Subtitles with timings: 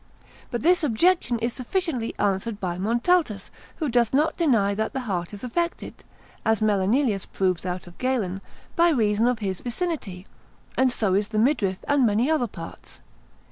[0.49, 5.31] But this objection is sufficiently answered by Montaltus, who doth not deny that the heart
[5.31, 5.93] is affected
[6.43, 8.41] (as Melanelius proves out of Galen)
[8.75, 10.25] by reason of his vicinity,
[10.75, 12.99] and so is the midriff and many other parts.